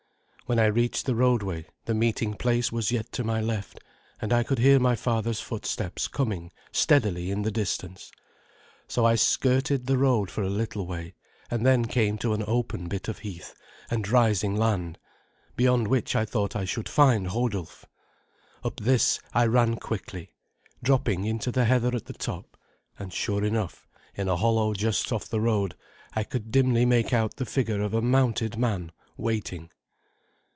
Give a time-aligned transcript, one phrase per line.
[0.47, 3.79] When I reached the roadway the meeting place was yet to my left,
[4.21, 8.11] and I could hear my father's footsteps coming steadily in the distance.
[8.89, 11.15] So I skirted the road for a little way,
[11.49, 13.55] and then came to an open bit of heath
[13.89, 14.97] and rising land,
[15.55, 17.85] beyond which I thought I should find Hodulf.
[18.61, 20.33] Up this I ran quickly,
[20.83, 22.57] dropping into the heather at the top;
[22.99, 25.75] and sure enough, in a hollow just off the road
[26.13, 29.69] I could dimly make out the figure of a mounted man waiting.